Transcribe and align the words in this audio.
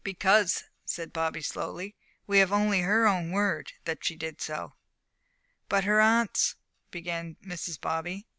"Because," 0.03 0.63
said 0.83 1.13
Bobby, 1.13 1.43
slowly, 1.43 1.95
"we 2.25 2.39
have 2.39 2.51
only 2.51 2.79
her 2.81 3.05
own 3.07 3.29
word 3.29 3.73
that 3.85 4.03
she 4.03 4.15
did 4.15 4.41
so." 4.41 4.73
"But 5.69 5.83
her 5.83 6.01
aunts" 6.01 6.55
began 6.89 7.37
Mrs. 7.45 7.79
Bobby. 7.79 8.25